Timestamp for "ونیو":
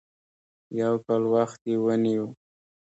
1.83-2.25